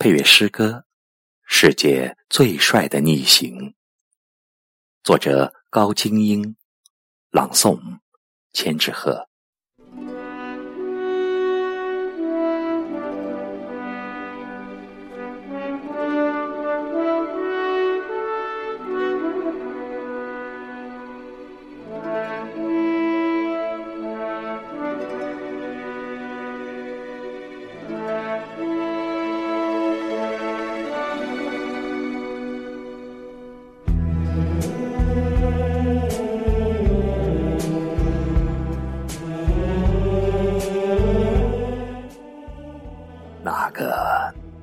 [0.00, 0.68] 配乐诗歌
[1.44, 3.58] 《世界最帅的逆行》，
[5.02, 6.56] 作者高精英，
[7.30, 7.98] 朗诵
[8.52, 9.27] 千纸鹤。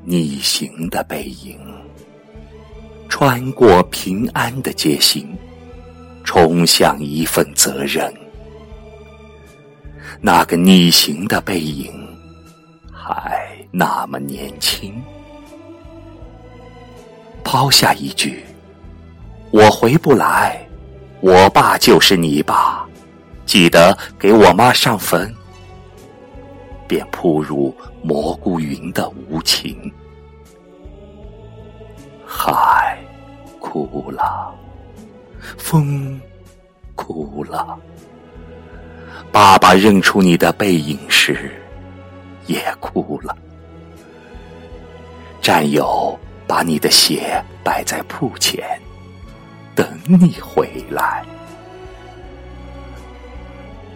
[0.07, 1.59] 逆行的背影，
[3.09, 5.27] 穿过平安的街心，
[6.23, 8.13] 冲向一份责任。
[10.21, 11.91] 那个逆行的背影，
[12.91, 14.93] 还那么年轻。
[17.43, 18.43] 抛下一句
[19.49, 20.67] “我回不来，
[21.19, 22.87] 我爸就是你爸”，
[23.47, 25.33] 记得给我妈上坟。
[26.87, 29.91] 便扑入蘑菇云的无情，
[32.25, 32.97] 海
[33.59, 34.53] 哭了，
[35.57, 36.19] 风
[36.95, 37.77] 哭了，
[39.31, 41.51] 爸爸认出你的背影时
[42.45, 43.35] 也哭了。
[45.41, 48.63] 战友把你的鞋摆在铺前，
[49.75, 51.25] 等你回来。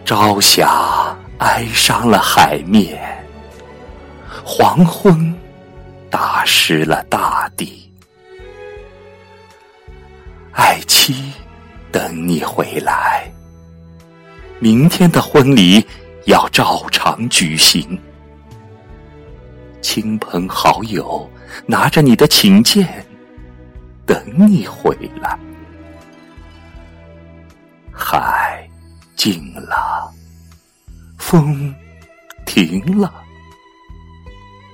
[0.04, 1.16] 朝霞。
[1.40, 3.00] 哀伤了海面，
[4.44, 5.34] 黄昏
[6.10, 7.90] 打湿了大地。
[10.52, 11.32] 爱妻
[11.90, 13.32] 等你回来，
[14.58, 15.82] 明天的婚礼
[16.26, 17.98] 要照常举行。
[19.80, 21.26] 亲朋好友
[21.64, 22.86] 拿着你的请柬，
[24.04, 25.38] 等你回来。
[27.90, 28.68] 海
[29.16, 30.12] 静了。
[31.30, 31.72] 风
[32.44, 33.22] 停了，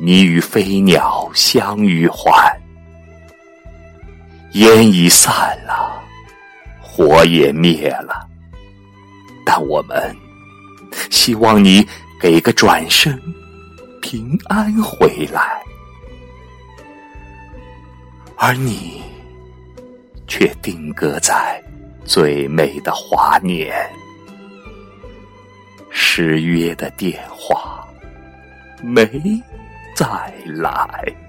[0.01, 2.59] 你与飞鸟相与还。
[4.53, 6.03] 烟已散了，
[6.81, 8.27] 火也灭了，
[9.45, 10.17] 但我们
[11.11, 11.87] 希望你
[12.19, 13.21] 给个转身，
[14.01, 15.63] 平安回来。
[18.39, 19.03] 而你
[20.27, 21.63] 却定格在
[22.07, 23.77] 最美的华年。
[26.19, 27.87] 失约的电话
[28.83, 29.05] 没
[29.95, 30.07] 再
[30.47, 31.26] 来。